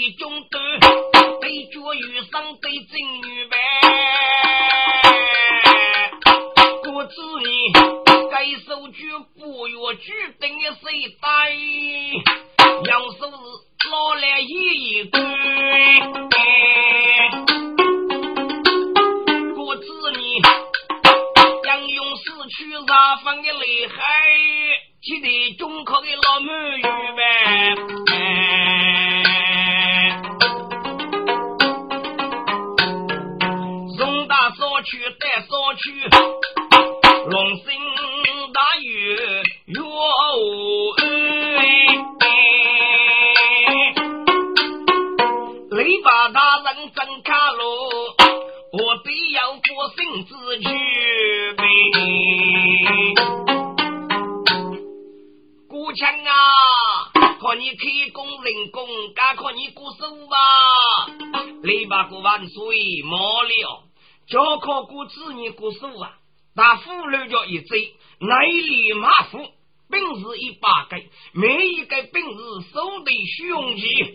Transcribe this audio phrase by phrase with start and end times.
[0.00, 0.80] 打一个，写一手把体中断，
[1.40, 3.39] 对脚遇上对正女
[64.80, 66.12] 教考过子女鼓手啊，
[66.56, 69.38] 打妇女叫一嘴，内力马虎，
[69.90, 70.96] 本事一把个，
[71.34, 72.38] 每一个本事
[72.72, 74.14] 手得雄气。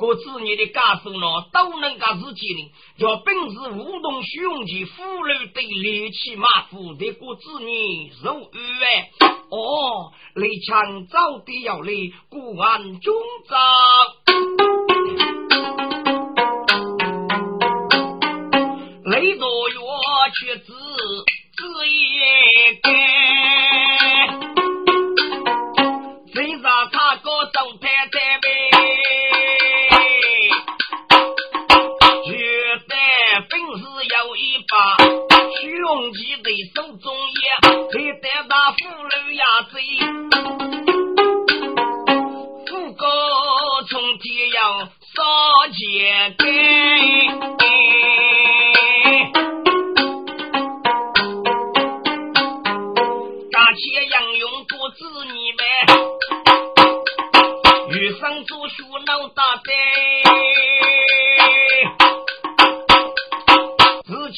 [0.00, 8.50] 过子女的家属呢，都能干自己呢，叫本事无动雄气，妇女对力气马虎的过子女受辱
[8.82, 9.10] 哎。
[9.48, 11.92] 哦，雷强早的要来，
[12.28, 13.14] 古安中
[13.48, 15.35] 招。
[19.06, 19.76] 雷多月
[20.34, 20.72] 却只
[21.56, 22.18] 只一
[22.82, 22.90] 个，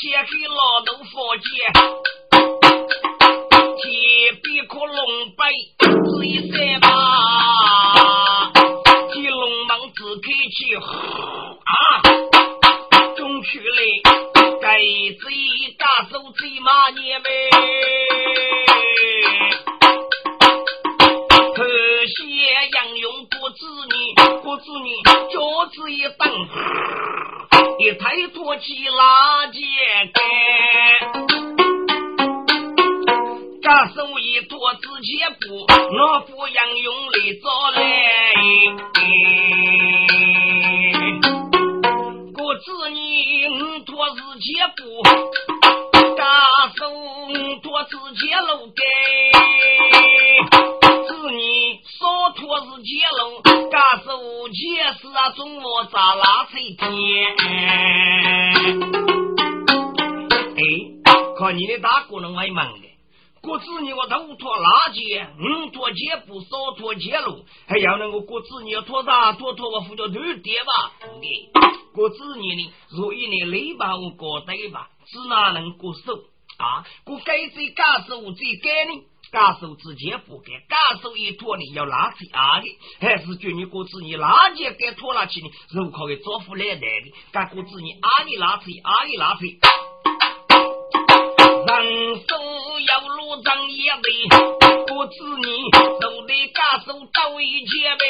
[0.00, 2.17] 先给老头佛姐，
[34.08, 37.78] 这手一拖直接步，我扶杨勇来找来。
[42.32, 42.96] 我知你
[43.48, 43.52] 五
[43.84, 44.80] 拖直接步，
[46.16, 46.24] 大
[46.74, 46.80] 手
[47.62, 48.82] 拖直接路给。
[51.06, 52.00] 是你少
[52.34, 53.20] 拖是接龙，
[53.70, 54.08] 干手
[54.48, 54.58] 结
[55.02, 55.62] 是啊，中午
[55.92, 56.88] 咋拉水天？
[60.56, 60.58] 哎，
[61.38, 62.88] 看你的大姑娘还忙的，
[63.48, 69.32] 过子你我头拖拉结，五拖结布，少拖结路，还要那个过子你拖啥？
[69.32, 70.92] 拖拖我扶着头爹吧？
[71.00, 72.70] 哎，过子你呢？
[72.90, 74.90] 所以呢，累把我过对吧？
[75.06, 76.24] 只哪能过手
[76.58, 76.84] 啊？
[77.04, 79.02] 过该谁干手最该呢？
[79.32, 82.66] 家手之前不该，家手一拖你要拉起阿的，
[83.00, 85.48] 还是叫你果子你拉起该拖拉起呢？
[85.70, 89.58] 如可给招呼来来的，该果子你阿里拉起阿里拉起，
[91.66, 92.36] 人手
[92.78, 94.06] 要路张也得，
[94.86, 95.70] 不知你
[96.00, 98.04] 走得家手到一切呗，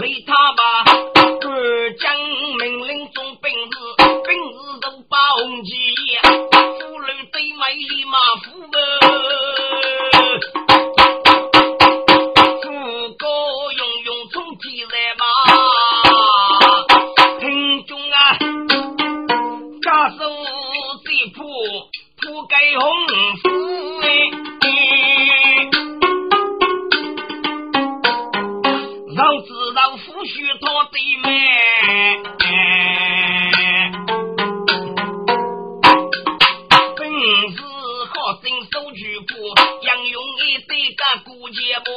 [0.00, 0.60] 为他吧，
[1.40, 1.42] 官
[1.98, 2.02] 将
[2.58, 3.54] 命令中本事。
[5.08, 5.70] 把红旗，
[6.50, 6.58] 妇
[7.02, 8.63] 女对美丽马夫
[39.20, 39.34] 步，
[39.82, 41.88] 杨勇一对个顾节目，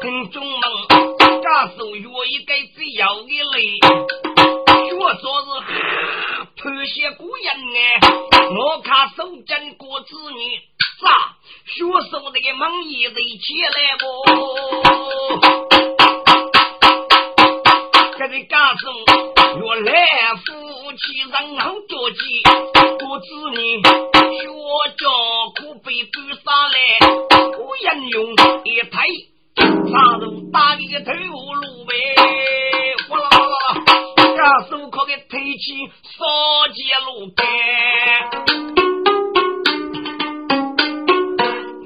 [0.00, 0.60] 听众们，
[1.42, 1.46] 家
[1.76, 3.56] 手约一个只要的嘞，
[4.88, 5.48] 学着是
[6.56, 7.46] 偷些古人
[7.76, 7.78] 哎，
[8.56, 10.60] 我看手真过子女，
[11.00, 11.04] 啥
[11.66, 14.02] 学手那个忙也得起来不？
[18.18, 18.84] 这个家中
[19.56, 19.90] 原来
[20.44, 20.46] 夫
[20.92, 22.20] 妻人好着急，
[23.18, 23.86] 子女学
[24.98, 25.02] 教
[25.56, 26.76] 苦被丢杀来，
[27.56, 28.16] 古人用
[28.64, 28.94] 一抬，
[29.56, 30.22] 杀入
[30.52, 31.92] 打你个头颅呗。
[34.36, 34.40] 家
[34.70, 35.64] 手可给推起
[36.04, 36.18] 烧
[36.72, 37.44] 结路干，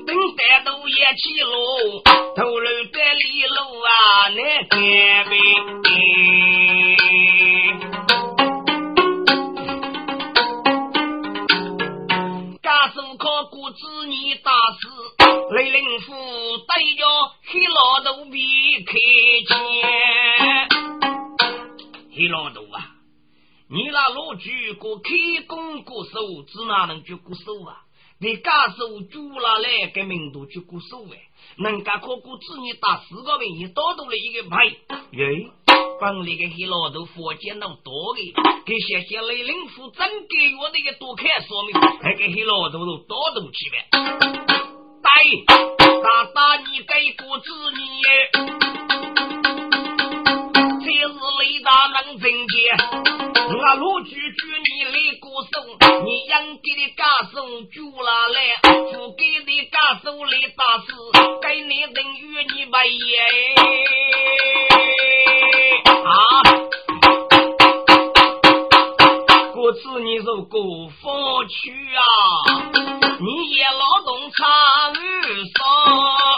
[0.07, 1.57] 等待都也起路，
[2.37, 3.89] 头路在里路啊，
[4.29, 4.39] 难
[4.69, 4.79] 干
[24.37, 25.11] 举过开
[25.47, 27.83] 工过手，只哪能去过手啊？
[28.21, 31.19] 你家手住了来，给民都去过手哎，
[31.57, 35.51] 人家可过子女打四个人，也多多了一个牌耶。
[36.01, 38.33] 帮那个黑老头佛见到多的，
[38.65, 41.73] 给谢谢雷灵府真给我那个多看说明，
[42.03, 43.89] 那个黑老头都多动起来。
[45.03, 45.11] 大
[46.03, 48.74] 大大，你给过子女。
[51.09, 51.71] 大
[52.03, 52.77] 能正见，
[53.49, 54.17] 我陆举举
[54.65, 55.49] 你来过手，
[56.05, 56.33] 你应
[56.63, 57.37] 给的家手
[57.71, 58.37] 举了来，
[58.93, 60.87] 不给的家手来打死，
[61.43, 62.23] 给你等于
[62.55, 62.97] 你白眼
[66.05, 66.13] 啊！
[69.53, 72.01] 过次你是过风去啊，
[73.21, 75.05] 你也劳动参与
[75.55, 76.34] 少。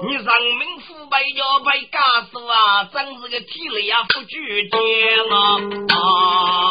[0.00, 0.24] 你人
[0.58, 2.84] 民腐败要被干死啊！
[2.92, 4.78] 真是个体力啊，不举天
[5.30, 6.67] 啊！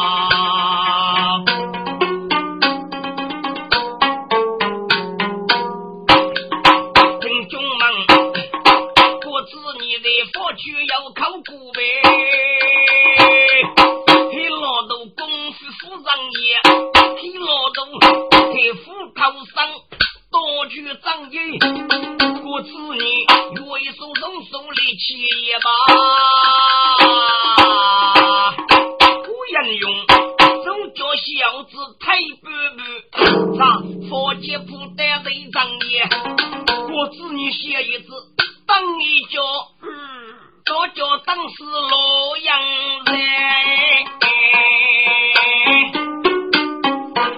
[34.38, 36.08] 啥佛节不得为长业，
[36.88, 38.14] 过子女写一字
[38.68, 39.42] 当一脚。
[40.70, 42.62] 我叫当是洛阳
[43.06, 43.16] 人，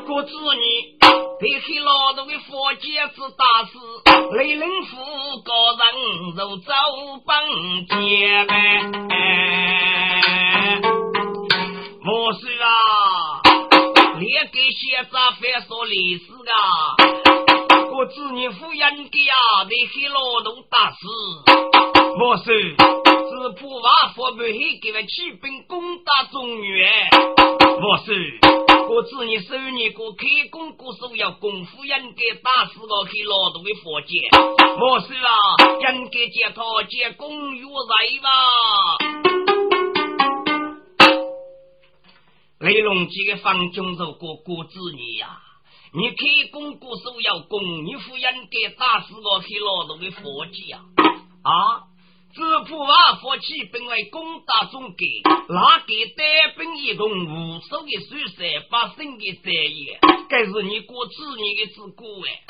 [0.09, 0.63] 我子女
[1.39, 3.79] 被黑老头的佛姐子打死，
[4.35, 4.97] 雷人府
[5.45, 5.81] 高人
[6.35, 6.73] 就走
[7.25, 7.31] 本
[7.87, 8.51] 街呗。
[12.01, 12.67] 莫说啊，
[14.29, 16.95] 连给写杂反说历史啊，
[17.89, 21.07] 个子女夫人给啊被黑劳动打死，
[22.15, 22.43] 莫说。
[23.29, 26.91] 是普瓦佛不黑给了骑兵攻打中原，
[27.81, 28.39] 我是
[28.89, 34.15] 我知你手你个开工过手要功夫应该打死个黑劳动的佛界，
[34.79, 39.28] 我是啊，应该接他接公约来吧。
[42.59, 45.39] 雷龙几个方中走过过子女呀，
[45.93, 50.81] 你开工过手要功，你夫应该打死个黑劳动的佛姐呀，
[51.41, 51.87] 啊！
[52.35, 54.97] 自普瓦佛起本为攻打中国，
[55.47, 59.97] 哪给单兵一同无数的水山百姓的战役，
[60.29, 62.43] 该是你国子女的之过哎！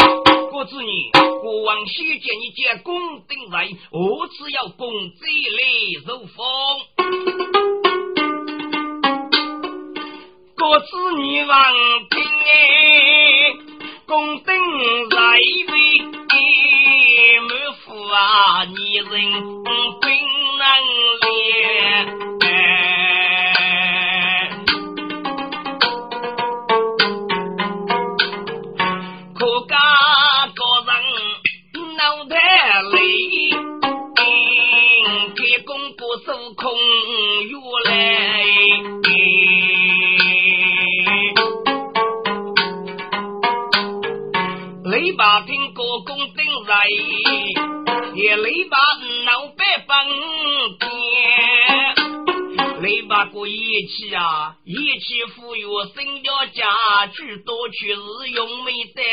[0.49, 1.11] 国子女，
[1.43, 7.48] 国王先见你将功顶在，我只要攻这里受封。
[10.59, 10.87] 国子
[11.17, 11.73] 女王
[12.09, 12.51] 听哎，
[14.05, 14.53] 功顶
[15.09, 15.17] 在
[15.71, 15.73] 位。
[17.47, 17.49] 满
[17.85, 19.07] 腹啊，女人
[20.01, 20.03] 本
[20.59, 20.61] 能
[21.21, 21.31] 练，
[29.33, 29.73] 可家
[30.53, 30.91] 个人
[31.95, 32.35] 脑袋
[32.91, 32.93] 累，
[35.37, 36.61] 开工不受空
[53.71, 57.97] 一起啊，一起富裕，身家家具多去日
[58.33, 59.03] 用没得。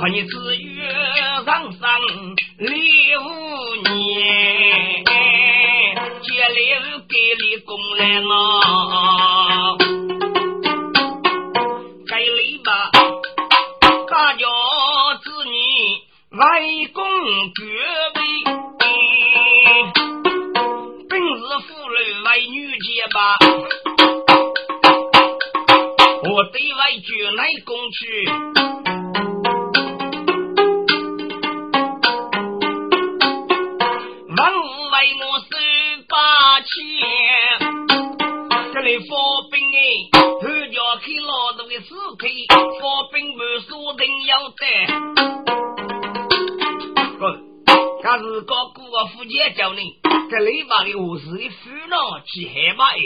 [0.00, 0.92] 看你子月
[1.46, 2.00] 上上
[2.58, 5.04] 立五年，
[6.22, 6.58] 接了
[7.08, 8.34] 给你供来嘛，
[12.08, 12.90] 该雷吧，
[14.08, 14.44] 大家
[15.22, 15.54] 子女
[16.36, 16.42] 外
[16.92, 17.00] 公
[17.54, 17.60] 绝。
[23.20, 23.36] 吧，
[26.24, 28.00] 我对外举来攻去，
[34.38, 35.44] 万物为我手
[36.08, 36.16] 把
[36.62, 36.72] 钱，
[38.72, 39.12] 这里发
[39.50, 39.78] 兵哎，
[40.40, 42.24] 后家开老多的死开，
[42.80, 44.64] 发兵不说定要得，
[47.18, 47.22] 哥，
[48.02, 49.99] 他是个古个福建叫你。
[50.30, 51.96] 这雷巴的何时的富呢？
[52.24, 52.98] 去海巴哎！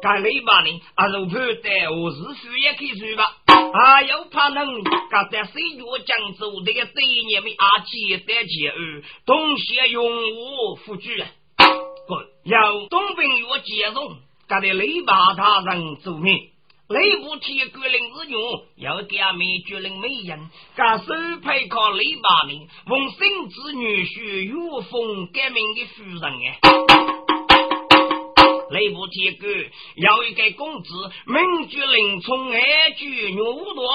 [0.00, 0.80] 干雷巴呢？
[0.94, 3.36] 啊，如判的何时富也可以去吧？
[3.48, 11.10] 啊，又怕能干在水月江州那个对年们啊，接待接二，东西用武辅助。
[12.06, 14.16] 不，有东兵越接送，
[14.46, 16.38] 干的雷巴大人做面。
[16.88, 21.12] 雷部铁骨令日用，要给俺美绝令美人，干手
[21.44, 26.58] 配靠雷把呢，奉生子女婿岳峰革命的夫人哎。
[28.70, 29.44] 雷部铁骨
[29.96, 30.94] 要一个公子，
[31.26, 33.86] 名绝令从爱居牛多。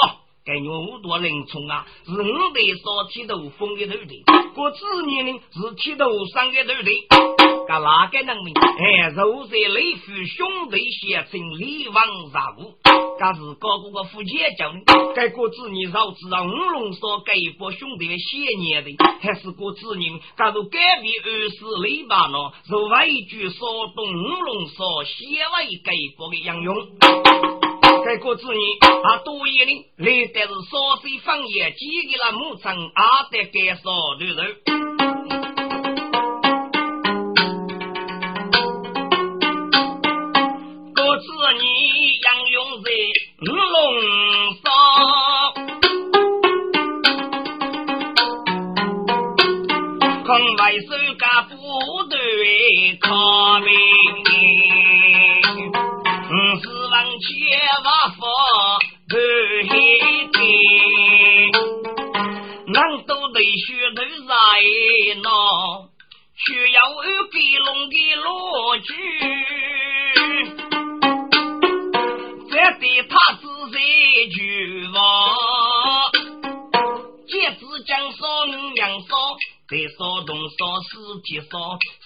[0.46, 2.16] 该牛五多林冲啊，是五
[2.54, 4.24] 代烧铁头风的头的，
[4.54, 7.33] 过子女呢是铁头上的头的，
[7.68, 8.54] 噶哪个能明？
[8.54, 11.96] 哎，肉在雷府兄弟写成李王
[12.32, 12.74] 杀物，
[13.20, 18.92] 噶是高过个福建教的，该过子女绕子让五龙烧给波兄弟写年的，
[19.22, 22.38] 还是过子女，噶如改变二十雷巴呢？
[22.68, 23.60] 是外句烧
[23.96, 26.76] 动五龙烧写外给波的杨勇。
[28.06, 29.68] 该国子女啊，多一人
[29.98, 34.93] 来的是烧水方言，几个了牧场阿得该烧的人。
[50.82, 50.88] 手
[51.18, 51.54] 干部
[52.10, 52.16] 队
[53.00, 53.72] 抗命。
[56.26, 57.28] 五十万千
[57.84, 58.22] 万佛
[59.08, 59.12] 不
[59.70, 59.72] 黑
[60.32, 60.36] 的，
[62.68, 62.76] 难
[63.06, 64.34] 都得学头在
[65.22, 65.30] 那，
[66.36, 68.26] 需要有给龙的逻
[68.82, 68.90] 辑，
[72.50, 73.78] 这对他是谁
[74.30, 74.38] 句
[74.88, 74.98] 话？
[77.28, 79.12] 戒指将少娘少。
[79.74, 80.86] 谁烧东烧西
[81.26, 81.58] 去烧，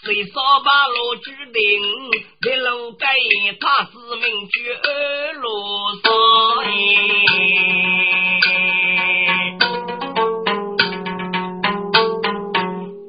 [0.02, 1.60] 谁烧把路举定，
[2.40, 3.06] 在路盖
[3.60, 5.44] 他是名居二路
[6.02, 6.10] 上。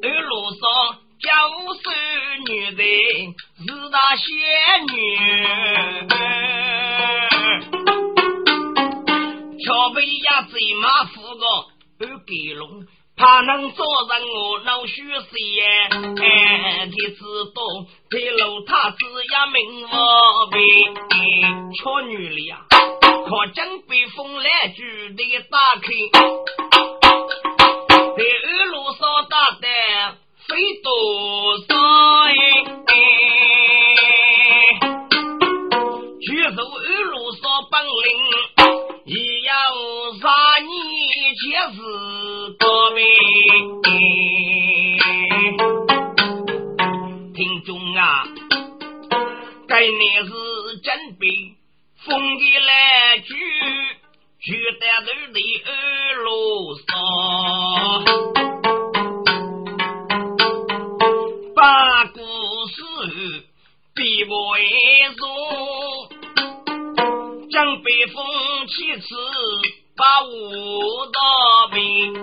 [0.03, 0.61] 二路上
[1.21, 1.31] 教
[1.85, 1.87] 授
[2.49, 2.83] 女的
[3.65, 4.27] 是大仙
[4.93, 4.99] 女，
[9.65, 11.45] 桥北呀最马虎个
[12.01, 12.85] 二给龙。
[13.19, 15.65] 怕能做人，我脑虚死耶！
[16.23, 17.21] 哎，你知
[17.53, 17.61] 道
[18.09, 20.59] 这路他只要命我病，
[21.75, 22.61] 巧女里啊，
[23.29, 24.83] 靠江北风来住
[25.17, 25.89] 的打开，
[28.17, 29.67] 在二路上打的
[30.47, 30.89] 飞多
[31.67, 31.75] 少
[32.87, 32.91] 哎？
[36.21, 37.99] 据说二路上本领，
[41.39, 41.79] 你结实。
[42.59, 42.99] 我们
[47.33, 48.27] 听众啊，
[49.69, 50.33] 该年是
[50.83, 51.29] 真被
[52.05, 53.29] 风的来句，
[54.41, 55.69] 举得头的二
[56.25, 56.27] 路
[56.75, 56.89] 上，
[61.55, 62.19] 把故
[62.67, 62.83] 事
[63.95, 64.31] 比为
[65.17, 65.23] 说，
[67.49, 68.17] 将北风
[68.67, 69.07] 起次。
[69.99, 70.31] 把武
[71.13, 71.19] 道
[71.73, 72.15] 兵，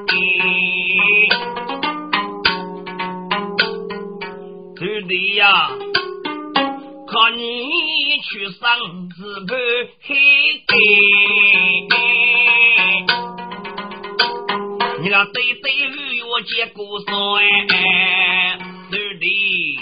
[4.77, 4.79] 徒
[5.09, 5.67] 弟呀，
[7.05, 7.43] 看你
[8.23, 8.63] 去上
[9.09, 9.51] 日本
[10.03, 10.15] 黑
[10.67, 10.71] 的，
[15.01, 18.57] 你那对对与我结过说哎，
[18.89, 19.77] 徒弟，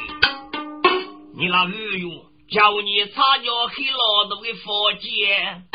[1.37, 2.09] 你那语言
[2.49, 5.67] 叫你擦脚黑老多的佛剑。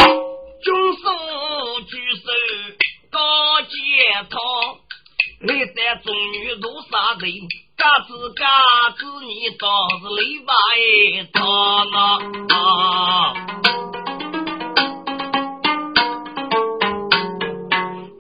[0.60, 1.04] 军手
[1.86, 2.26] 举手
[3.10, 3.18] 高
[3.62, 3.70] 肩
[4.28, 4.36] 头，
[5.40, 7.32] 历代中女如杀人，
[7.76, 8.44] 嘎子嘎
[8.90, 10.52] 子，你倒是礼拜
[11.32, 11.38] 他
[11.92, 11.96] 呢？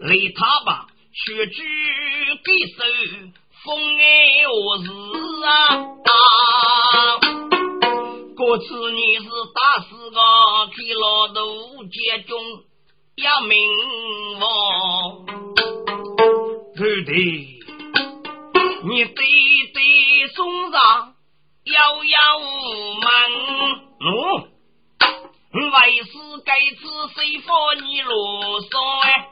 [0.00, 1.60] 雷他吧，学举
[2.44, 2.82] 给手，
[3.64, 3.66] 封
[3.98, 4.02] 爱
[4.46, 4.86] 我是
[5.44, 5.48] 啊！
[8.48, 10.18] 过次你是打死个
[10.74, 12.40] 给老头接中
[13.16, 13.70] 要命
[14.40, 15.26] 哦，
[16.74, 17.60] 徒弟。
[18.84, 19.14] 你对
[19.74, 21.14] 对送上
[21.64, 21.74] 遥
[22.06, 22.42] 遥无
[22.94, 23.08] 门，
[24.00, 24.08] 嗯，
[25.52, 26.80] 为师该次
[27.16, 27.52] 谁放
[27.86, 29.28] 你啰嗦哎？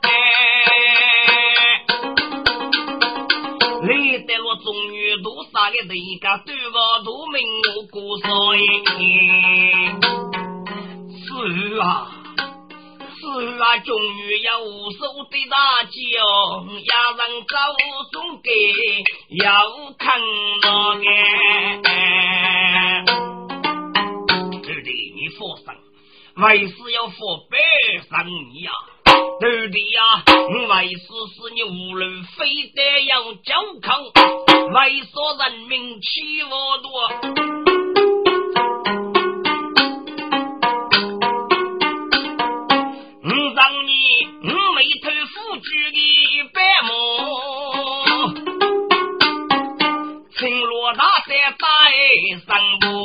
[5.37, 8.59] 于多杀个人家，对我多命我过少哎，
[11.21, 11.85] 是啊。
[13.19, 13.23] 是
[13.61, 14.99] 啊，终于要无数
[15.31, 15.93] 的大酒，
[16.85, 17.55] 要人早
[18.13, 18.49] 送给
[19.45, 19.45] 要
[19.99, 20.19] 看
[20.63, 21.01] 那个。
[24.63, 25.67] 对的，你放心，
[26.37, 27.59] 为师要佛百
[28.09, 28.73] 生你呀。
[29.39, 30.25] 对的呀，
[30.69, 34.03] 为师是你无论非得要交抗，
[34.73, 36.91] 为所人民欺我多。
[52.47, 52.96] 三步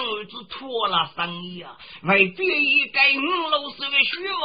[0.00, 4.42] 儿子脱了生意啊，为别一给五六十个学我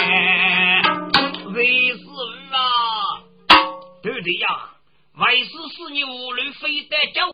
[0.00, 0.92] 哎，
[1.54, 2.04] 为师
[2.52, 2.58] 啊，
[4.02, 4.70] 对的呀，
[5.16, 7.30] 为师是你无论非得教。